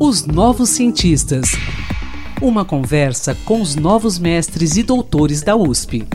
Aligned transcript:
Os 0.00 0.24
Novos 0.24 0.68
Cientistas. 0.70 1.50
Uma 2.40 2.64
conversa 2.64 3.36
com 3.44 3.60
os 3.60 3.74
novos 3.74 4.20
mestres 4.20 4.76
e 4.76 4.84
doutores 4.84 5.42
da 5.42 5.56
USP. 5.56 6.06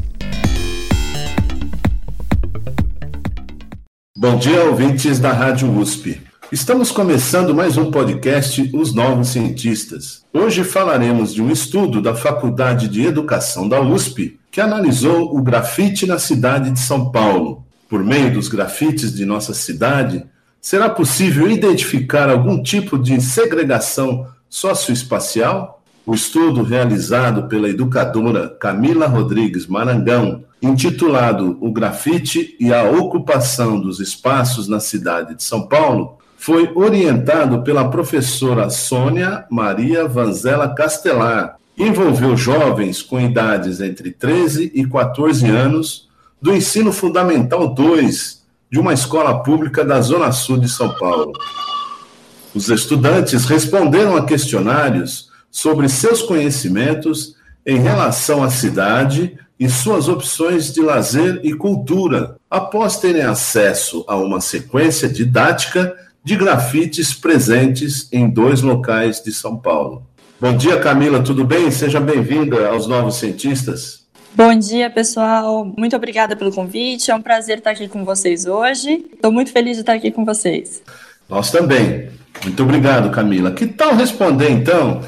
Bom 4.17 4.37
dia, 4.37 4.63
ouvintes 4.63 5.19
da 5.19 5.33
Rádio 5.33 5.69
USP. 5.77 6.21
Estamos 6.49 6.89
começando 6.89 7.53
mais 7.53 7.75
um 7.75 7.91
podcast 7.91 8.69
Os 8.73 8.93
Novos 8.93 9.27
Cientistas. 9.27 10.23
Hoje 10.33 10.63
falaremos 10.63 11.33
de 11.33 11.41
um 11.41 11.51
estudo 11.51 12.01
da 12.01 12.15
Faculdade 12.15 12.87
de 12.87 13.05
Educação 13.05 13.67
da 13.67 13.81
USP 13.81 14.39
que 14.49 14.61
analisou 14.61 15.37
o 15.37 15.41
grafite 15.41 16.05
na 16.05 16.17
cidade 16.17 16.71
de 16.71 16.79
São 16.79 17.11
Paulo. 17.11 17.65
Por 17.89 18.05
meio 18.05 18.33
dos 18.33 18.47
grafites 18.47 19.13
de 19.13 19.25
nossa 19.25 19.53
cidade, 19.53 20.25
será 20.63 20.89
possível 20.89 21.51
identificar 21.51 22.29
algum 22.29 22.63
tipo 22.63 22.97
de 22.97 23.19
segregação 23.21 24.25
socioespacial? 24.49 25.83
O 26.05 26.15
estudo 26.15 26.63
realizado 26.63 27.49
pela 27.49 27.69
educadora 27.69 28.47
Camila 28.47 29.05
Rodrigues 29.05 29.67
Marangão, 29.67 30.45
intitulado 30.61 31.57
O 31.59 31.69
Grafite 31.69 32.55
e 32.61 32.73
a 32.73 32.83
Ocupação 32.83 33.79
dos 33.79 33.99
Espaços 33.99 34.69
na 34.69 34.79
Cidade 34.79 35.35
de 35.35 35.43
São 35.43 35.67
Paulo, 35.67 36.17
foi 36.37 36.71
orientado 36.73 37.61
pela 37.61 37.89
professora 37.89 38.69
Sônia 38.69 39.45
Maria 39.51 40.07
Vanzela 40.07 40.73
Castelar. 40.73 41.57
Envolveu 41.77 42.37
jovens 42.37 43.01
com 43.01 43.19
idades 43.19 43.81
entre 43.81 44.11
13 44.11 44.71
e 44.73 44.87
14 44.87 45.45
anos 45.45 46.07
do 46.41 46.53
ensino 46.55 46.93
fundamental 46.93 47.73
2 47.73 48.42
de 48.73 48.79
uma 48.79 48.91
escola 48.91 49.43
pública 49.43 49.85
da 49.85 50.01
Zona 50.01 50.31
Sul 50.31 50.57
de 50.57 50.67
São 50.67 50.95
Paulo. 50.95 51.31
Os 52.55 52.69
estudantes 52.69 53.45
responderam 53.45 54.17
a 54.17 54.25
questionários 54.25 55.29
sobre 55.51 55.87
seus 55.87 56.23
conhecimentos 56.23 57.35
em 57.63 57.77
relação 57.77 58.41
à 58.41 58.49
cidade 58.49 59.37
e 59.59 59.69
suas 59.69 60.09
opções 60.09 60.73
de 60.73 60.81
lazer 60.81 61.39
e 61.43 61.53
cultura, 61.53 62.35
após 62.49 62.97
terem 62.97 63.21
acesso 63.21 64.03
a 64.07 64.15
uma 64.15 64.41
sequência 64.41 65.07
didática 65.07 65.95
de 66.23 66.35
grafites 66.35 67.13
presentes 67.13 68.09
em 68.11 68.27
dois 68.27 68.63
locais 68.63 69.21
de 69.21 69.31
São 69.31 69.55
Paulo. 69.55 70.01
Bom 70.41 70.57
dia, 70.57 70.79
Camila, 70.79 71.21
tudo 71.21 71.45
bem? 71.45 71.69
Seja 71.69 71.99
bem-vinda 71.99 72.69
aos 72.69 72.87
Novos 72.87 73.17
Cientistas. 73.17 74.02
Bom 74.35 74.55
dia, 74.55 74.89
pessoal. 74.89 75.63
Muito 75.77 75.95
obrigada 75.95 76.35
pelo 76.35 76.51
convite. 76.51 77.11
É 77.11 77.15
um 77.15 77.21
prazer 77.21 77.59
estar 77.59 77.69
aqui 77.69 77.87
com 77.87 78.03
vocês 78.03 78.47
hoje. 78.47 79.05
Estou 79.13 79.31
muito 79.31 79.51
feliz 79.51 79.75
de 79.77 79.81
estar 79.81 79.93
aqui 79.93 80.09
com 80.09 80.25
vocês. 80.25 80.81
Nós 81.29 81.51
também. 81.51 82.09
Muito 82.43 82.63
obrigado, 82.63 83.11
Camila. 83.11 83.51
Que 83.51 83.67
tal 83.67 83.93
responder, 83.93 84.49
então, 84.49 85.01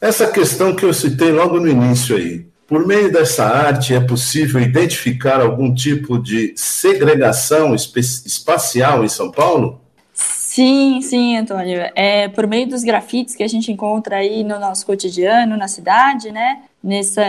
essa 0.00 0.26
questão 0.28 0.74
que 0.74 0.84
eu 0.84 0.94
citei 0.94 1.30
logo 1.30 1.60
no 1.60 1.68
início 1.68 2.16
aí? 2.16 2.46
Por 2.66 2.86
meio 2.86 3.12
dessa 3.12 3.44
arte, 3.44 3.94
é 3.94 4.00
possível 4.00 4.58
identificar 4.58 5.40
algum 5.40 5.74
tipo 5.74 6.18
de 6.18 6.54
segregação 6.56 7.74
espacial 7.74 9.04
em 9.04 9.08
São 9.08 9.30
Paulo? 9.30 9.80
Sim, 10.14 11.00
sim, 11.02 11.36
Antônio. 11.36 11.82
É 11.94 12.28
por 12.28 12.46
meio 12.46 12.66
dos 12.66 12.82
grafites 12.82 13.36
que 13.36 13.42
a 13.42 13.48
gente 13.48 13.70
encontra 13.70 14.16
aí 14.16 14.42
no 14.42 14.58
nosso 14.58 14.86
cotidiano, 14.86 15.56
na 15.56 15.68
cidade, 15.68 16.32
né? 16.32 16.62
Nessa, 16.82 17.22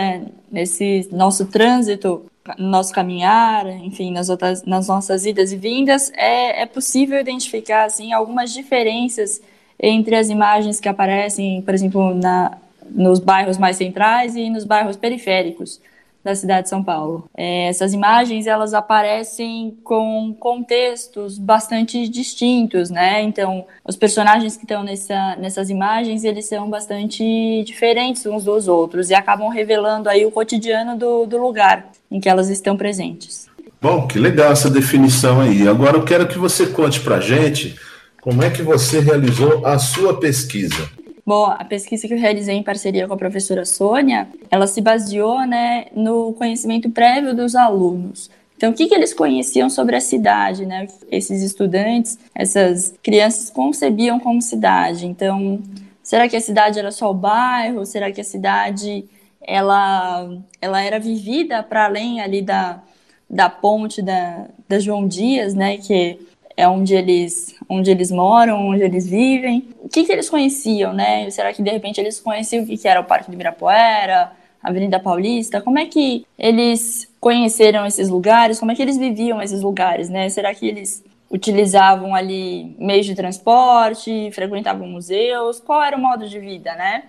nesse 0.52 1.08
nosso 1.10 1.46
trânsito, 1.46 2.26
no 2.58 2.68
nosso 2.68 2.92
caminhar, 2.92 3.66
enfim, 3.66 4.12
nas, 4.12 4.28
outras, 4.28 4.62
nas 4.64 4.86
nossas 4.88 5.24
idas 5.24 5.52
e 5.52 5.56
vindas, 5.56 6.12
é, 6.14 6.62
é 6.62 6.66
possível 6.66 7.18
identificar, 7.18 7.84
assim, 7.84 8.12
algumas 8.12 8.52
diferenças 8.52 9.40
entre 9.80 10.14
as 10.14 10.28
imagens 10.28 10.78
que 10.78 10.88
aparecem, 10.88 11.62
por 11.62 11.72
exemplo, 11.72 12.14
na, 12.14 12.58
nos 12.90 13.18
bairros 13.18 13.56
mais 13.56 13.76
centrais 13.76 14.36
e 14.36 14.50
nos 14.50 14.64
bairros 14.64 14.96
periféricos 14.96 15.80
da 16.24 16.34
cidade 16.34 16.64
de 16.64 16.68
São 16.68 16.82
Paulo. 16.82 17.28
É, 17.36 17.68
essas 17.68 17.92
imagens 17.92 18.46
elas 18.46 18.74
aparecem 18.74 19.76
com 19.82 20.34
contextos 20.38 21.38
bastante 21.38 22.08
distintos, 22.08 22.90
né? 22.90 23.22
Então, 23.22 23.66
os 23.84 23.96
personagens 23.96 24.56
que 24.56 24.64
estão 24.64 24.82
nessa, 24.82 25.36
nessas 25.36 25.70
imagens 25.70 26.24
eles 26.24 26.46
são 26.46 26.70
bastante 26.70 27.62
diferentes 27.64 28.24
uns 28.26 28.44
dos 28.44 28.68
outros 28.68 29.10
e 29.10 29.14
acabam 29.14 29.48
revelando 29.48 30.08
aí 30.08 30.24
o 30.24 30.30
cotidiano 30.30 30.96
do, 30.96 31.26
do 31.26 31.38
lugar 31.38 31.86
em 32.10 32.20
que 32.20 32.28
elas 32.28 32.48
estão 32.48 32.76
presentes. 32.76 33.50
Bom, 33.80 34.06
que 34.06 34.18
legal 34.18 34.52
essa 34.52 34.70
definição 34.70 35.40
aí. 35.40 35.66
Agora 35.66 35.96
eu 35.96 36.04
quero 36.04 36.28
que 36.28 36.38
você 36.38 36.66
conte 36.66 37.00
para 37.00 37.18
gente 37.18 37.74
como 38.20 38.40
é 38.44 38.50
que 38.50 38.62
você 38.62 39.00
realizou 39.00 39.66
a 39.66 39.76
sua 39.78 40.20
pesquisa. 40.20 40.88
Bom, 41.24 41.44
a 41.44 41.64
pesquisa 41.64 42.08
que 42.08 42.14
eu 42.14 42.18
realizei 42.18 42.56
em 42.56 42.62
parceria 42.62 43.06
com 43.06 43.14
a 43.14 43.16
professora 43.16 43.64
Sônia, 43.64 44.28
ela 44.50 44.66
se 44.66 44.80
baseou 44.80 45.46
né, 45.46 45.86
no 45.94 46.32
conhecimento 46.32 46.90
prévio 46.90 47.34
dos 47.34 47.54
alunos. 47.54 48.28
Então, 48.56 48.70
o 48.70 48.74
que, 48.74 48.86
que 48.86 48.94
eles 48.94 49.14
conheciam 49.14 49.68
sobre 49.68 49.96
a 49.96 50.00
cidade, 50.00 50.64
né? 50.64 50.86
Esses 51.10 51.42
estudantes, 51.42 52.16
essas 52.32 52.94
crianças 53.02 53.50
concebiam 53.50 54.20
como 54.20 54.40
cidade. 54.40 55.06
Então, 55.06 55.60
será 56.00 56.28
que 56.28 56.36
a 56.36 56.40
cidade 56.40 56.78
era 56.78 56.92
só 56.92 57.10
o 57.10 57.14
bairro? 57.14 57.84
Será 57.84 58.12
que 58.12 58.20
a 58.20 58.24
cidade 58.24 59.04
ela, 59.40 60.28
ela 60.60 60.80
era 60.80 61.00
vivida 61.00 61.62
para 61.62 61.86
além 61.86 62.20
ali 62.20 62.40
da, 62.40 62.80
da 63.28 63.50
ponte 63.50 64.00
da, 64.00 64.46
da 64.68 64.78
João 64.78 65.08
Dias, 65.08 65.54
né? 65.54 65.78
Que 65.78 66.20
é 66.56 66.68
onde 66.68 66.94
eles, 66.94 67.54
onde 67.68 67.90
eles 67.90 68.10
moram, 68.10 68.68
onde 68.68 68.82
eles 68.82 69.06
vivem. 69.06 69.68
O 69.80 69.88
que, 69.88 70.04
que 70.04 70.12
eles 70.12 70.28
conheciam, 70.28 70.92
né? 70.92 71.28
Será 71.30 71.52
que 71.52 71.62
de 71.62 71.70
repente 71.70 72.00
eles 72.00 72.20
conheciam 72.20 72.64
o 72.64 72.66
que, 72.66 72.76
que 72.76 72.88
era 72.88 73.00
o 73.00 73.04
Parque 73.04 73.30
do 73.30 73.34
Ibirapuera, 73.34 74.32
a 74.62 74.68
Avenida 74.68 75.00
Paulista? 75.00 75.60
Como 75.60 75.78
é 75.78 75.86
que 75.86 76.26
eles 76.38 77.08
conheceram 77.20 77.86
esses 77.86 78.08
lugares? 78.08 78.58
Como 78.58 78.72
é 78.72 78.74
que 78.74 78.82
eles 78.82 78.96
viviam 78.96 79.40
esses 79.40 79.62
lugares, 79.62 80.08
né? 80.08 80.28
Será 80.28 80.54
que 80.54 80.66
eles 80.66 81.04
utilizavam 81.30 82.14
ali 82.14 82.76
meios 82.78 83.06
de 83.06 83.14
transporte, 83.14 84.30
frequentavam 84.32 84.86
museus? 84.86 85.60
Qual 85.60 85.82
era 85.82 85.96
o 85.96 86.00
modo 86.00 86.28
de 86.28 86.38
vida, 86.38 86.74
né? 86.74 87.04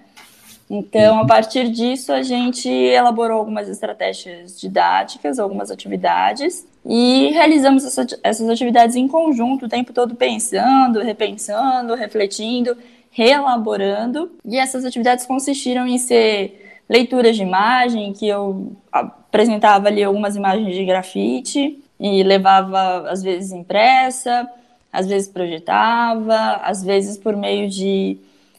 Então, 0.70 1.20
a 1.20 1.26
partir 1.26 1.70
disso, 1.70 2.12
a 2.12 2.24
gente 2.24 2.68
elaborou 2.68 3.38
algumas 3.38 3.68
estratégias 3.68 4.60
didáticas, 4.60 5.38
algumas 5.38 5.70
atividades, 5.70 6.66
e 6.86 7.30
realizamos 7.32 7.86
essa, 7.86 8.06
essas 8.22 8.50
atividades 8.50 8.96
em 8.96 9.08
conjunto, 9.08 9.66
o 9.66 9.70
tempo 9.70 9.94
todo 9.94 10.16
pensando, 10.16 11.00
repensando, 11.00 11.96
refletindo, 11.96 12.78
reelaborando. 13.10 14.32
E 14.44 14.58
essas 14.58 14.84
atividades 14.84 15.26
consistiram 15.26 15.88
em 15.88 15.98
ser 15.98 16.82
leituras 16.90 17.36
de 17.36 17.44
imagem, 17.44 18.12
que 18.12 18.28
eu 18.28 18.74
apresentava 18.92 19.88
ali 19.88 20.04
algumas 20.04 20.36
imagens 20.36 20.76
de 20.76 20.84
grafite 20.84 21.82
e 22.00 22.22
levava, 22.24 23.10
às 23.10 23.24
vezes, 23.24 23.52
impressa, 23.54 24.50
às 24.92 25.08
vezes 25.08 25.30
projetava, 25.30 26.62
às 26.64 26.84
vezes 26.84 27.18
por 27.18 27.36
meio 27.36 27.70
de 27.70 28.18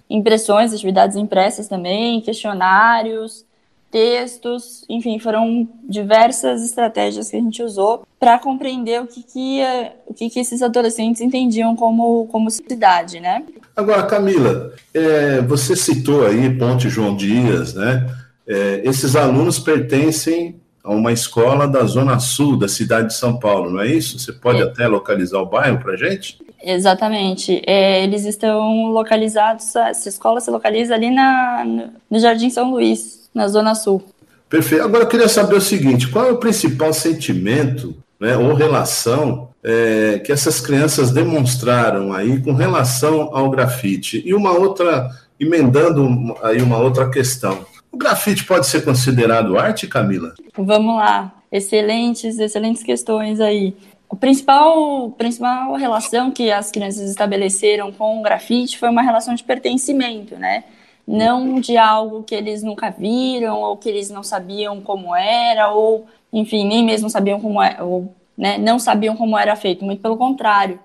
impressões, 0.09 0.73
atividades 0.73 1.17
impressas 1.17 1.69
também, 1.69 2.21
questionários, 2.21 3.45
textos, 3.95 4.85
enfim, 4.91 5.21
foram 5.21 5.69
diversas 5.89 6.65
estratégias 6.65 7.31
que 7.31 7.37
a 7.37 7.41
gente 7.41 7.63
usou 7.63 8.05
para 8.19 8.41
compreender 8.41 9.01
o 9.01 9.07
que, 9.07 9.23
que, 9.23 9.61
o 10.05 10.13
que, 10.13 10.29
que 10.31 10.41
esses 10.41 10.63
adolescentes 10.63 11.21
entendiam 11.21 11.77
como, 11.77 12.27
como 12.27 12.51
cidade, 12.51 13.21
né? 13.21 13.45
Agora, 13.77 14.03
Camila, 14.03 14.73
é, 14.93 15.41
você 15.43 15.77
citou 15.77 16.27
aí 16.27 16.59
Ponte 16.59 16.89
João 16.89 17.15
Dias, 17.15 17.75
né? 17.75 18.05
É, 18.49 18.83
esses 18.85 19.15
alunos 19.15 19.61
pertencem 19.61 20.61
a 20.85 20.93
uma 20.93 21.13
escola 21.13 21.67
da 21.67 21.83
Zona 21.85 22.19
Sul 22.19 22.59
da 22.59 22.69
cidade 22.69 23.09
de 23.09 23.15
São 23.15 23.39
Paulo, 23.39 23.71
não 23.71 23.81
é 23.81 23.87
isso? 23.87 24.19
Você 24.19 24.33
pode 24.33 24.61
é. 24.61 24.65
até 24.65 24.87
localizar 24.87 25.39
o 25.39 25.47
bairro 25.47 25.79
para 25.79 25.97
gente? 25.97 26.39
Exatamente. 26.63 27.63
É, 27.67 28.05
eles 28.05 28.27
estão 28.27 28.91
localizados, 28.93 29.75
essa 29.75 30.09
escola 30.09 30.41
se 30.41 30.51
localiza 30.51 30.95
ali 30.95 31.11
na, 31.11 31.65
no 32.11 32.19
Jardim 32.19 32.51
São 32.51 32.71
Luís, 32.71 33.31
na 33.35 33.49
Zona 33.49 33.75
Sul. 33.75 34.05
Perfeito. 34.49 34.85
Agora 34.85 35.05
eu 35.05 35.09
queria 35.09 35.29
saber 35.29 35.57
o 35.57 35.61
seguinte: 35.61 36.09
qual 36.09 36.27
é 36.27 36.33
o 36.33 36.37
principal 36.37 36.93
sentimento 36.93 37.97
né, 38.21 38.37
ou 38.37 38.55
relação 38.55 39.49
é, 39.63 40.21
que 40.25 40.31
essas 40.31 40.61
crianças 40.61 41.11
demonstraram 41.11 42.13
aí 42.13 42.41
com 42.41 42.53
relação 42.53 43.35
ao 43.35 43.51
grafite? 43.51 44.23
E 44.25 44.35
uma 44.35 44.53
outra, 44.53 45.09
emendando 45.41 46.37
aí 46.43 46.61
uma 46.61 46.77
outra 46.77 47.09
questão. 47.09 47.67
O 47.95 47.97
grafite 47.97 48.43
pode 48.43 48.67
ser 48.67 48.85
considerado 48.85 49.57
arte, 49.57 49.87
Camila? 49.87 50.35
Vamos 50.59 50.97
lá. 50.97 51.33
Excelentes, 51.51 52.41
excelentes 52.41 52.83
questões 52.83 53.39
aí. 53.39 53.73
A 54.11 54.17
principal, 54.17 55.13
principal 55.13 55.73
relação 55.75 56.33
que 56.33 56.51
as 56.51 56.73
crianças 56.73 57.09
estabeleceram 57.09 57.93
com 57.93 58.19
o 58.19 58.23
grafite 58.23 58.81
foi 58.81 58.89
uma 58.89 59.01
relação 59.01 59.33
de 59.37 59.45
pertencimento, 59.45 60.35
né? 60.35 60.65
Não 61.07 61.61
de 61.61 61.77
algo 61.77 62.25
que 62.25 62.35
eles 62.35 62.65
nunca 62.65 62.91
viram, 62.91 63.61
ou 63.61 63.77
que 63.77 63.89
eles 63.89 64.11
não 64.11 64.25
sabiam 64.25 64.81
como 64.81 65.15
era, 65.15 65.71
ou, 65.71 66.05
enfim, 66.33 66.67
nem 66.67 66.85
mesmo 66.85 67.09
sabiam 67.09 67.41
como 67.41 67.63
é, 67.63 67.81
ou 67.81 68.13
né, 68.37 68.59
não 68.59 68.81
sabiam 68.81 69.17
como 69.17 69.39
era 69.39 69.55
feito. 69.55 69.85
Muito 69.85 70.03
pelo 70.03 70.17
contrário. 70.17 70.81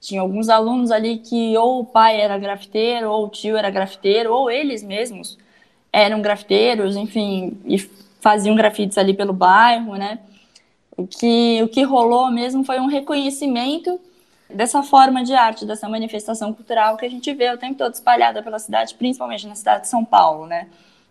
Tinha 0.00 0.22
alguns 0.22 0.48
alunos 0.48 0.90
ali 0.90 1.18
que 1.18 1.54
ou 1.58 1.80
o 1.80 1.84
pai 1.84 2.22
era 2.22 2.38
grafiteiro, 2.38 3.10
ou 3.10 3.26
o 3.26 3.28
tio 3.28 3.54
era 3.54 3.68
grafiteiro, 3.68 4.32
ou 4.32 4.50
eles 4.50 4.82
mesmos 4.82 5.36
eram 5.94 6.20
grafiteiros, 6.20 6.96
enfim, 6.96 7.56
e 7.64 7.78
faziam 8.20 8.56
grafites 8.56 8.98
ali 8.98 9.14
pelo 9.14 9.32
bairro, 9.32 9.94
né? 9.94 10.18
O 10.96 11.06
que, 11.06 11.62
o 11.62 11.68
que 11.68 11.82
rolou 11.84 12.30
mesmo 12.32 12.64
foi 12.64 12.80
um 12.80 12.86
reconhecimento 12.86 14.00
dessa 14.52 14.82
forma 14.82 15.22
de 15.22 15.32
arte, 15.34 15.64
dessa 15.64 15.88
manifestação 15.88 16.52
cultural 16.52 16.96
que 16.96 17.06
a 17.06 17.08
gente 17.08 17.32
vê 17.32 17.48
o 17.52 17.58
tempo 17.58 17.76
todo 17.76 17.94
espalhada 17.94 18.42
pela 18.42 18.58
cidade, 18.58 18.94
principalmente 18.94 19.46
na 19.46 19.54
cidade 19.54 19.82
de 19.82 19.88
São 19.88 20.04
Paulo, 20.04 20.46
né? 20.46 20.66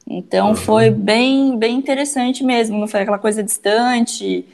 Então 0.06 0.50
uhum. 0.50 0.56
foi 0.56 0.90
bem, 0.90 1.58
bem 1.58 1.78
interessante 1.78 2.44
mesmo, 2.44 2.78
não 2.78 2.88
foi 2.88 3.02
aquela 3.02 3.20
coisa 3.20 3.42
distante, 3.42 4.46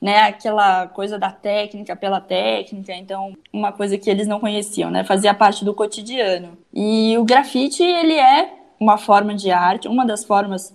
né? 0.00 0.22
Aquela 0.22 0.86
coisa 0.86 1.18
da 1.18 1.30
técnica 1.30 1.94
pela 1.94 2.22
técnica, 2.22 2.94
então 2.94 3.34
uma 3.52 3.70
coisa 3.70 3.98
que 3.98 4.08
eles 4.08 4.26
não 4.26 4.40
conheciam, 4.40 4.90
né? 4.90 5.04
Fazia 5.04 5.34
parte 5.34 5.62
do 5.62 5.74
cotidiano. 5.74 6.56
E 6.72 7.16
o 7.18 7.24
grafite 7.24 7.82
ele 7.82 8.14
é 8.14 8.63
uma 8.78 8.96
forma 8.98 9.34
de 9.34 9.50
arte, 9.50 9.88
uma 9.88 10.04
das 10.04 10.24
formas 10.24 10.72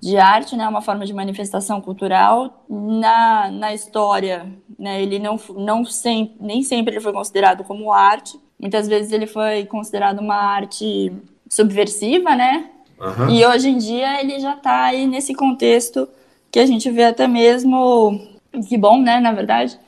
de 0.00 0.16
arte, 0.16 0.56
né, 0.56 0.66
uma 0.66 0.82
forma 0.82 1.06
de 1.06 1.12
manifestação 1.12 1.80
cultural. 1.80 2.64
Na, 2.68 3.50
na 3.50 3.72
história, 3.72 4.46
né, 4.76 5.00
ele 5.00 5.18
não, 5.18 5.38
não 5.56 5.84
sempre, 5.84 6.34
nem 6.40 6.62
sempre 6.62 6.94
ele 6.94 7.00
foi 7.00 7.12
considerado 7.12 7.62
como 7.62 7.92
arte. 7.92 8.38
Muitas 8.58 8.88
vezes 8.88 9.12
ele 9.12 9.26
foi 9.26 9.64
considerado 9.64 10.18
uma 10.18 10.34
arte 10.34 11.12
subversiva, 11.48 12.34
né? 12.34 12.66
Uhum. 13.00 13.30
E 13.30 13.46
hoje 13.46 13.68
em 13.68 13.78
dia 13.78 14.20
ele 14.20 14.40
já 14.40 14.54
está 14.54 14.84
aí 14.84 15.06
nesse 15.06 15.34
contexto 15.34 16.08
que 16.50 16.58
a 16.58 16.66
gente 16.66 16.90
vê 16.90 17.04
até 17.04 17.26
mesmo, 17.28 18.20
que 18.68 18.76
bom, 18.76 19.00
né, 19.00 19.20
na 19.20 19.32
verdade, 19.32 19.78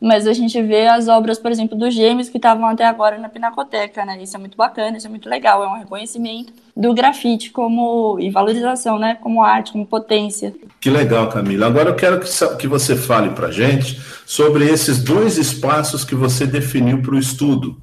mas 0.00 0.26
a 0.26 0.32
gente 0.32 0.60
vê 0.62 0.86
as 0.86 1.08
obras, 1.08 1.38
por 1.38 1.50
exemplo, 1.50 1.78
dos 1.78 1.94
gêmeos 1.94 2.28
que 2.28 2.36
estavam 2.36 2.66
até 2.66 2.84
agora 2.84 3.18
na 3.18 3.28
Pinacoteca, 3.28 4.04
né? 4.04 4.22
Isso 4.22 4.36
é 4.36 4.38
muito 4.38 4.56
bacana, 4.56 4.96
isso 4.96 5.06
é 5.06 5.10
muito 5.10 5.28
legal, 5.28 5.64
é 5.64 5.68
um 5.68 5.78
reconhecimento 5.78 6.52
do 6.76 6.92
grafite 6.92 7.50
como 7.50 8.18
e 8.20 8.30
valorização, 8.30 8.98
né, 8.98 9.16
como 9.20 9.42
arte, 9.42 9.72
como 9.72 9.86
potência. 9.86 10.52
Que 10.80 10.90
legal, 10.90 11.28
Camila. 11.28 11.66
Agora 11.66 11.90
eu 11.90 11.94
quero 11.94 12.20
que, 12.20 12.28
que 12.58 12.66
você 12.66 12.96
fale 12.96 13.30
para 13.30 13.50
gente 13.50 13.98
sobre 14.26 14.68
esses 14.68 15.02
dois 15.02 15.38
espaços 15.38 16.04
que 16.04 16.14
você 16.14 16.46
definiu 16.46 17.00
para 17.00 17.14
o 17.14 17.18
estudo, 17.18 17.76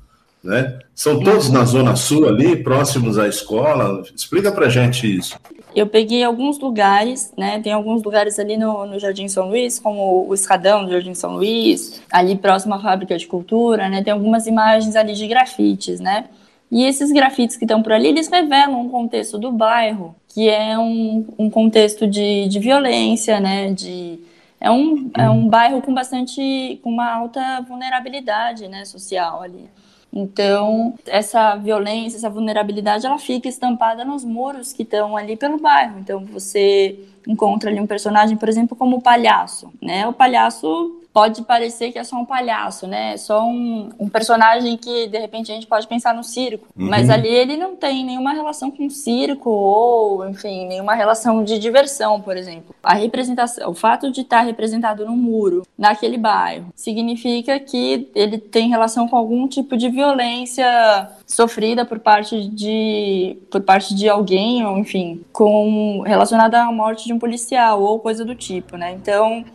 né? 0.44 0.80
São 0.94 1.24
todos 1.24 1.50
na 1.50 1.64
zona 1.64 1.96
sul 1.96 2.28
ali, 2.28 2.62
próximos 2.62 3.18
à 3.18 3.28
escola. 3.28 4.04
Explica 4.16 4.52
para 4.52 4.70
gente 4.70 5.18
isso. 5.18 5.36
Eu 5.76 5.88
peguei 5.88 6.24
alguns 6.24 6.60
lugares, 6.60 7.34
né? 7.38 7.60
Tem 7.62 7.72
alguns 7.72 8.04
lugares 8.04 8.38
ali 8.40 8.58
no, 8.58 8.86
no 8.86 9.00
Jardim 9.00 9.28
São 9.28 9.48
Luís, 9.48 9.80
como 9.80 10.28
o 10.28 10.34
Escadão 10.34 10.86
do 10.86 10.92
Jardim 10.92 11.14
São 11.14 11.36
Luís, 11.36 12.02
ali 12.12 12.36
próximo 12.36 12.74
à 12.76 12.80
fábrica 12.80 13.18
de 13.18 13.28
cultura, 13.28 13.88
né? 13.90 14.04
Tem 14.04 14.12
algumas 14.12 14.48
imagens 14.48 14.96
ali 14.96 15.14
de 15.14 15.28
grafites, 15.28 16.00
né? 16.00 16.26
E 16.72 16.86
esses 16.86 17.12
grafites 17.12 17.58
que 17.58 17.66
estão 17.66 17.84
por 17.84 17.92
ali, 17.92 18.08
eles 18.08 18.30
revelam 18.30 18.80
um 18.80 18.90
contexto 18.90 19.38
do 19.38 19.52
bairro, 19.52 20.16
que 20.30 20.50
é 20.50 20.78
um, 20.78 21.26
um 21.38 21.50
contexto 21.50 22.08
de, 22.08 22.48
de 22.48 22.60
violência, 22.60 23.40
né? 23.40 23.72
De, 23.74 24.20
é, 24.60 24.72
um, 24.72 25.10
é 25.18 25.30
um 25.30 25.48
bairro 25.48 25.82
com 25.82 25.94
bastante, 25.94 26.80
com 26.84 26.90
uma 26.90 27.12
alta 27.12 27.62
vulnerabilidade, 27.68 28.68
né? 28.68 28.86
Social 28.86 29.42
ali. 29.42 29.70
Então, 30.14 30.94
essa 31.08 31.56
violência, 31.56 32.18
essa 32.18 32.30
vulnerabilidade, 32.30 33.06
ela 33.06 33.18
fica 33.18 33.48
estampada 33.48 34.04
nos 34.04 34.24
muros 34.24 34.74
que 34.74 34.84
estão 34.84 35.16
ali 35.16 35.38
pelo 35.38 35.58
bairro. 35.58 36.00
Então, 36.00 36.26
você 36.26 37.00
encontra 37.28 37.70
ali 37.70 37.80
um 37.80 37.88
personagem, 37.88 38.36
por 38.36 38.50
exemplo, 38.50 38.76
como 38.76 38.98
o 38.98 39.02
palhaço, 39.02 39.72
né? 39.82 40.08
O 40.08 40.14
palhaço 40.14 41.02
pode 41.14 41.42
parecer 41.44 41.92
que 41.92 42.00
é 42.00 42.04
só 42.04 42.16
um 42.18 42.26
palhaço, 42.26 42.88
né? 42.88 43.14
É 43.14 43.18
só 43.18 43.44
um, 43.46 43.90
um, 44.00 44.10
personagem 44.10 44.78
que 44.78 45.08
de 45.08 45.18
repente 45.18 45.52
a 45.52 45.56
gente 45.56 45.68
pode 45.68 45.88
pensar 45.88 46.14
no 46.14 46.24
circo, 46.24 46.68
uhum. 46.78 46.90
mas 46.90 47.10
ali 47.10 47.28
ele 47.28 47.58
não 47.58 47.76
tem 47.76 48.06
nenhuma 48.06 48.32
relação 48.32 48.72
com 48.72 48.86
o 48.86 48.90
circo 48.90 49.50
ou, 49.50 50.28
enfim, 50.28 50.68
nenhuma 50.68 50.94
relação 50.94 51.44
de 51.44 51.60
diversão, 51.60 52.22
por 52.22 52.38
exemplo. 52.38 52.74
A 52.82 52.94
representação, 52.94 53.70
o 53.70 53.74
fato 53.74 54.12
de 54.12 54.22
estar 54.22 54.42
representado 54.42 55.06
no 55.06 55.16
muro 55.16 55.64
naquele 55.78 56.18
bairro 56.18 56.68
significa 56.76 57.60
que 57.60 58.10
ele 58.16 58.38
tem 58.38 58.70
relação 58.70 59.08
com 59.08 59.18
algum 59.18 59.48
tipo 59.48 59.76
de 59.76 59.90
violência 60.02 61.10
sofrida 61.28 61.86
por 61.86 62.00
parte 62.00 62.48
de 62.48 63.38
por 63.52 63.62
parte 63.62 63.94
de 63.94 64.10
alguém 64.10 64.66
ou 64.66 64.78
enfim 64.78 65.24
com 65.32 66.02
relacionada 66.02 66.64
à 66.64 66.72
morte 66.72 67.06
de 67.06 67.14
um 67.14 67.20
policial 67.20 67.82
ou 67.82 68.00
coisa 68.00 68.26
do 68.26 68.34
tipo, 68.34 68.76
né? 68.78 68.92
Então 68.94 69.46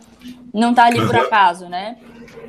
não 0.53 0.69
está 0.71 0.85
ali 0.85 1.05
por 1.05 1.15
acaso, 1.15 1.67
né? 1.67 1.97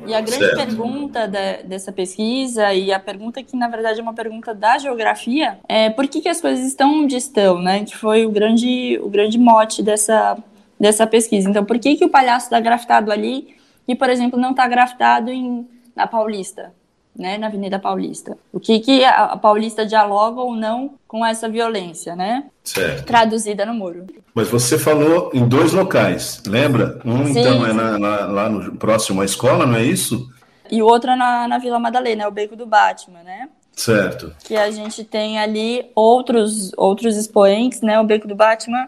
E 0.07 0.13
a 0.13 0.21
grande 0.21 0.45
certo. 0.45 0.55
pergunta 0.55 1.27
de, 1.27 1.63
dessa 1.63 1.91
pesquisa, 1.91 2.73
e 2.73 2.91
a 2.91 2.99
pergunta 2.99 3.43
que 3.43 3.55
na 3.57 3.67
verdade 3.67 3.99
é 3.99 4.01
uma 4.01 4.13
pergunta 4.13 4.55
da 4.55 4.77
geografia, 4.77 5.59
é 5.67 5.89
por 5.89 6.07
que, 6.07 6.21
que 6.21 6.29
as 6.29 6.39
coisas 6.39 6.65
estão 6.65 7.03
onde 7.03 7.17
estão, 7.17 7.61
né? 7.61 7.83
Que 7.83 7.95
foi 7.95 8.25
o 8.25 8.31
grande, 8.31 8.97
o 9.03 9.09
grande 9.09 9.37
mote 9.37 9.83
dessa, 9.83 10.37
dessa 10.79 11.05
pesquisa. 11.05 11.49
Então, 11.49 11.65
por 11.65 11.77
que, 11.77 11.97
que 11.97 12.05
o 12.05 12.09
palhaço 12.09 12.45
está 12.45 12.59
grafitado 12.61 13.11
ali 13.11 13.55
e, 13.85 13.93
por 13.93 14.09
exemplo, 14.09 14.39
não 14.39 14.51
está 14.51 14.67
grafitado 14.67 15.29
em, 15.29 15.67
na 15.93 16.07
Paulista? 16.07 16.73
Né, 17.19 17.37
na 17.37 17.47
Avenida 17.47 17.77
Paulista. 17.77 18.37
O 18.53 18.61
que, 18.61 18.79
que 18.79 19.03
a, 19.03 19.35
Paulista 19.35 19.85
dialoga 19.85 20.39
ou 20.39 20.55
não 20.55 20.93
com 21.05 21.25
essa 21.25 21.49
violência, 21.49 22.15
né? 22.15 22.45
Certo. 22.63 23.05
Traduzida 23.05 23.65
no 23.65 23.73
muro. 23.73 24.07
Mas 24.33 24.47
você 24.47 24.79
falou 24.79 25.29
em 25.33 25.45
dois 25.45 25.73
locais, 25.73 26.41
lembra? 26.47 26.97
Um, 27.03 27.25
sim, 27.25 27.41
então, 27.41 27.65
é 27.65 27.73
na, 27.73 27.99
na, 27.99 28.25
lá 28.25 28.49
no 28.49 28.75
próximo 28.77 29.21
à 29.21 29.25
escola, 29.25 29.65
não 29.65 29.75
é 29.75 29.83
isso? 29.83 30.31
E 30.71 30.81
o 30.81 30.85
outro 30.85 31.11
é 31.11 31.15
na, 31.17 31.45
na 31.45 31.57
Vila 31.57 31.77
Madalena, 31.77 32.23
é 32.23 32.27
o 32.27 32.31
Beco 32.31 32.55
do 32.55 32.65
Batman, 32.65 33.21
né? 33.23 33.49
Certo. 33.73 34.33
Que 34.43 34.55
a 34.55 34.71
gente 34.71 35.03
tem 35.03 35.39
ali 35.39 35.89
outros, 35.93 36.71
outros 36.77 37.17
expoentes, 37.17 37.81
né? 37.81 37.99
O 37.99 38.03
Beco 38.05 38.27
do 38.27 38.35
Batman 38.35 38.87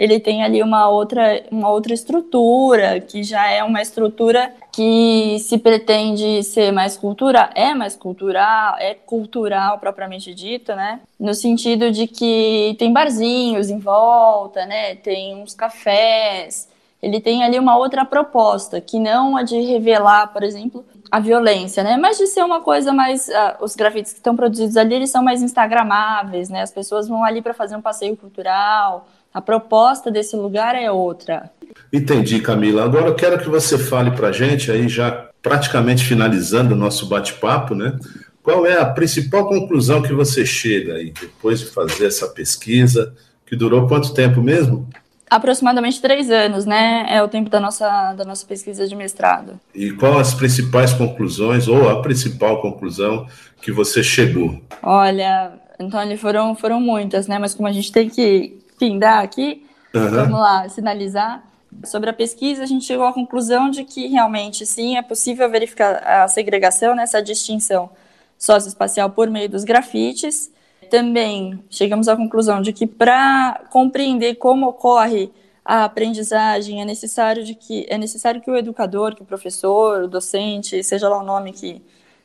ele 0.00 0.18
tem 0.18 0.42
ali 0.42 0.62
uma 0.62 0.88
outra, 0.88 1.44
uma 1.50 1.68
outra 1.68 1.92
estrutura, 1.92 3.00
que 3.02 3.22
já 3.22 3.50
é 3.50 3.62
uma 3.62 3.82
estrutura 3.82 4.50
que 4.72 5.36
se 5.40 5.58
pretende 5.58 6.42
ser 6.42 6.72
mais 6.72 6.96
cultural, 6.96 7.50
é 7.54 7.74
mais 7.74 7.96
cultural, 7.96 8.76
é 8.78 8.94
cultural 8.94 9.78
propriamente 9.78 10.34
dito, 10.34 10.74
né? 10.74 11.00
No 11.18 11.34
sentido 11.34 11.92
de 11.92 12.06
que 12.06 12.74
tem 12.78 12.90
barzinhos 12.90 13.68
em 13.68 13.78
volta, 13.78 14.64
né? 14.64 14.94
Tem 14.94 15.36
uns 15.36 15.52
cafés, 15.52 16.66
ele 17.02 17.20
tem 17.20 17.44
ali 17.44 17.58
uma 17.58 17.76
outra 17.76 18.02
proposta, 18.02 18.80
que 18.80 18.98
não 18.98 19.36
a 19.36 19.42
de 19.42 19.60
revelar, 19.60 20.32
por 20.32 20.42
exemplo, 20.42 20.82
a 21.10 21.20
violência, 21.20 21.82
né? 21.82 21.96
Mas 21.96 22.18
de 22.18 22.26
ser 22.26 22.42
uma 22.42 22.60
coisa 22.60 22.92
mais. 22.92 23.28
Uh, 23.28 23.64
os 23.64 23.74
grafites 23.74 24.12
que 24.12 24.18
estão 24.18 24.36
produzidos 24.36 24.76
ali, 24.76 24.94
eles 24.94 25.10
são 25.10 25.22
mais 25.22 25.42
instagramáveis, 25.42 26.48
né? 26.48 26.62
As 26.62 26.70
pessoas 26.70 27.08
vão 27.08 27.24
ali 27.24 27.42
para 27.42 27.52
fazer 27.52 27.76
um 27.76 27.82
passeio 27.82 28.16
cultural, 28.16 29.08
a 29.32 29.40
proposta 29.40 30.10
desse 30.10 30.36
lugar 30.36 30.74
é 30.74 30.90
outra. 30.90 31.50
Entendi, 31.92 32.40
Camila. 32.40 32.84
Agora 32.84 33.06
eu 33.06 33.14
quero 33.14 33.38
que 33.38 33.48
você 33.48 33.78
fale 33.78 34.10
para 34.10 34.32
gente, 34.32 34.70
aí 34.70 34.88
já 34.88 35.28
praticamente 35.42 36.04
finalizando 36.04 36.74
o 36.74 36.78
nosso 36.78 37.06
bate-papo, 37.06 37.74
né? 37.74 37.98
Qual 38.42 38.66
é 38.66 38.78
a 38.78 38.86
principal 38.86 39.46
conclusão 39.48 40.02
que 40.02 40.12
você 40.12 40.44
chega 40.44 40.94
aí, 40.94 41.12
depois 41.18 41.60
de 41.60 41.66
fazer 41.66 42.06
essa 42.06 42.26
pesquisa, 42.28 43.14
que 43.46 43.54
durou 43.54 43.86
quanto 43.86 44.14
tempo 44.14 44.42
mesmo? 44.42 44.88
Aproximadamente 45.30 46.00
três 46.00 46.28
anos, 46.28 46.66
né? 46.66 47.06
É 47.08 47.22
o 47.22 47.28
tempo 47.28 47.48
da 47.48 47.60
nossa, 47.60 48.12
da 48.14 48.24
nossa 48.24 48.44
pesquisa 48.44 48.88
de 48.88 48.96
mestrado. 48.96 49.60
E 49.72 49.92
qual 49.92 50.18
as 50.18 50.34
principais 50.34 50.92
conclusões, 50.92 51.68
ou 51.68 51.88
a 51.88 52.02
principal 52.02 52.60
conclusão 52.60 53.28
que 53.62 53.70
você 53.70 54.02
chegou? 54.02 54.60
Olha, 54.82 55.52
Antônio, 55.78 56.18
foram, 56.18 56.56
foram 56.56 56.80
muitas, 56.80 57.28
né? 57.28 57.38
Mas 57.38 57.54
como 57.54 57.68
a 57.68 57.72
gente 57.72 57.92
tem 57.92 58.08
que 58.08 58.58
findar 58.76 59.22
aqui, 59.22 59.64
uhum. 59.94 60.10
vamos 60.10 60.40
lá, 60.40 60.68
sinalizar. 60.68 61.44
Sobre 61.84 62.10
a 62.10 62.12
pesquisa, 62.12 62.64
a 62.64 62.66
gente 62.66 62.84
chegou 62.84 63.06
à 63.06 63.12
conclusão 63.12 63.70
de 63.70 63.84
que 63.84 64.08
realmente 64.08 64.66
sim 64.66 64.96
é 64.96 65.02
possível 65.02 65.48
verificar 65.48 66.02
a 66.04 66.26
segregação, 66.26 66.96
nessa 66.96 67.18
né, 67.18 67.24
distinção 67.24 67.88
socioespacial 68.36 69.10
por 69.10 69.30
meio 69.30 69.48
dos 69.48 69.62
grafites. 69.62 70.50
Também 70.90 71.62
chegamos 71.70 72.08
à 72.08 72.16
conclusão 72.16 72.60
de 72.60 72.72
que 72.72 72.84
para 72.86 73.62
compreender 73.70 74.34
como 74.34 74.66
ocorre 74.66 75.30
a 75.64 75.84
aprendizagem 75.84 76.82
é 76.82 76.84
necessário 76.84 77.44
de 77.44 77.54
que 77.54 77.86
é 77.88 77.96
necessário 77.96 78.40
que 78.40 78.50
o 78.50 78.56
educador, 78.56 79.14
que 79.14 79.22
o 79.22 79.24
professor, 79.24 80.02
o 80.02 80.08
docente, 80.08 80.82
seja 80.82 81.08
lá 81.08 81.20
o 81.20 81.24
nome 81.24 81.52
que, 81.52 81.80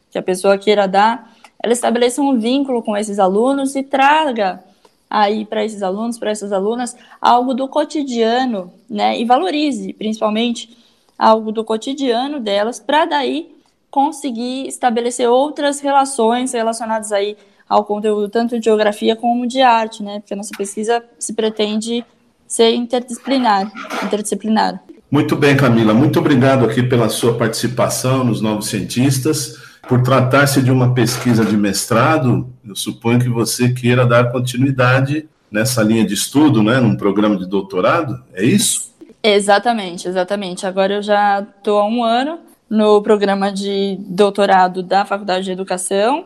que 0.09 0.17
a 0.17 0.23
pessoa 0.23 0.57
queira 0.57 0.87
dar, 0.87 1.31
ela 1.61 1.73
estabeleça 1.73 2.23
um 2.23 2.39
vínculo 2.39 2.81
com 2.81 2.97
esses 2.97 3.19
alunos 3.19 3.75
e 3.75 3.83
traga 3.83 4.63
aí 5.07 5.45
para 5.45 5.63
esses 5.63 5.83
alunos, 5.83 6.17
para 6.17 6.31
essas 6.31 6.51
alunas, 6.51 6.97
algo 7.21 7.53
do 7.53 7.67
cotidiano, 7.67 8.73
né? 8.89 9.19
E 9.19 9.25
valorize, 9.25 9.93
principalmente, 9.93 10.75
algo 11.17 11.51
do 11.51 11.63
cotidiano 11.63 12.39
delas, 12.39 12.79
para 12.79 13.05
daí 13.05 13.55
conseguir 13.91 14.67
estabelecer 14.67 15.29
outras 15.29 15.79
relações 15.79 16.51
relacionadas 16.51 17.11
aí 17.11 17.37
ao 17.67 17.83
conteúdo 17.83 18.29
tanto 18.29 18.57
de 18.59 18.65
geografia 18.65 19.15
como 19.15 19.47
de 19.47 19.61
arte, 19.61 20.03
né? 20.03 20.19
Porque 20.19 20.33
a 20.33 20.37
nossa 20.37 20.51
pesquisa 20.57 21.03
se 21.17 21.33
pretende 21.33 22.05
ser 22.47 22.73
interdisciplinar, 22.73 23.71
interdisciplinar. 24.03 24.81
Muito 25.09 25.35
bem, 25.35 25.55
Camila. 25.55 25.93
Muito 25.93 26.19
obrigado 26.19 26.65
aqui 26.65 26.83
pela 26.83 27.09
sua 27.09 27.37
participação 27.37 28.23
nos 28.23 28.41
Novos 28.41 28.67
Cientistas. 28.67 29.57
Por 29.87 30.01
tratar-se 30.01 30.61
de 30.61 30.71
uma 30.71 30.93
pesquisa 30.93 31.45
de 31.45 31.55
mestrado, 31.55 32.49
eu 32.67 32.75
suponho 32.75 33.19
que 33.19 33.29
você 33.29 33.71
queira 33.71 34.05
dar 34.05 34.31
continuidade 34.31 35.27
nessa 35.51 35.83
linha 35.83 36.05
de 36.05 36.13
estudo, 36.13 36.63
né, 36.63 36.79
num 36.79 36.97
programa 36.97 37.37
de 37.37 37.47
doutorado, 37.47 38.21
é 38.33 38.43
isso? 38.43 38.93
Exatamente, 39.23 40.07
exatamente. 40.07 40.65
Agora 40.65 40.95
eu 40.95 41.01
já 41.01 41.45
estou 41.57 41.79
há 41.79 41.85
um 41.85 42.03
ano 42.03 42.39
no 42.69 43.01
programa 43.01 43.51
de 43.51 43.97
doutorado 44.01 44.83
da 44.83 45.05
Faculdade 45.05 45.45
de 45.45 45.51
Educação 45.51 46.25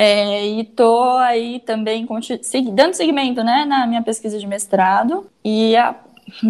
é, 0.00 0.46
e 0.46 0.60
estou 0.60 1.16
aí 1.18 1.58
também 1.58 2.06
dando 2.72 2.94
seguimento 2.94 3.42
né, 3.42 3.64
na 3.64 3.84
minha 3.84 4.00
pesquisa 4.00 4.38
de 4.38 4.46
mestrado 4.46 5.26
e 5.44 5.76
a, 5.76 5.92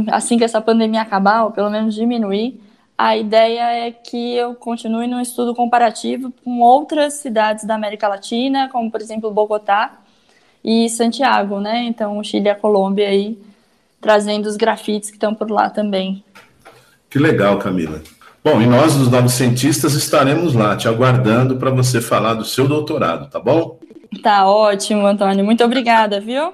assim 0.08 0.36
que 0.36 0.44
essa 0.44 0.60
pandemia 0.60 1.00
acabar, 1.00 1.44
ou 1.44 1.50
pelo 1.50 1.70
menos 1.70 1.94
diminuir, 1.94 2.60
a 2.96 3.16
ideia 3.16 3.86
é 3.86 3.90
que 3.90 4.34
eu 4.34 4.54
continue 4.54 5.06
no 5.06 5.18
estudo 5.18 5.54
comparativo 5.54 6.30
com 6.44 6.60
outras 6.60 7.14
cidades 7.14 7.64
da 7.64 7.74
América 7.74 8.06
Latina, 8.06 8.68
como 8.68 8.90
por 8.90 9.00
exemplo 9.00 9.30
Bogotá 9.30 9.98
e 10.62 10.90
Santiago, 10.90 11.58
né? 11.58 11.84
Então, 11.84 12.18
o 12.18 12.24
Chile 12.24 12.46
e 12.46 12.50
a 12.50 12.54
Colômbia 12.54 13.08
aí 13.08 13.38
trazendo 13.98 14.46
os 14.46 14.56
grafites 14.56 15.08
que 15.10 15.16
estão 15.16 15.34
por 15.34 15.50
lá 15.50 15.70
também. 15.70 16.22
Que 17.08 17.18
legal, 17.18 17.58
Camila. 17.58 18.02
Bom, 18.44 18.62
e 18.62 18.66
nós, 18.66 18.96
os 18.96 19.10
novos 19.10 19.32
cientistas, 19.32 19.94
estaremos 19.94 20.54
lá 20.54 20.76
te 20.76 20.88
aguardando 20.88 21.56
para 21.56 21.70
você 21.70 22.00
falar 22.00 22.34
do 22.34 22.44
seu 22.44 22.68
doutorado, 22.68 23.28
tá 23.28 23.40
bom? 23.40 23.78
Tá 24.22 24.46
ótimo, 24.46 25.06
Antônio. 25.06 25.44
Muito 25.44 25.64
obrigada, 25.64 26.20
viu? 26.20 26.52